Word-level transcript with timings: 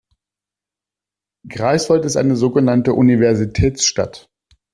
Greifswald 1.47 2.05
ist 2.05 2.17
eine 2.17 2.35
so 2.35 2.49
genannte 2.49 2.95
Universitätsstadt. 2.95 4.31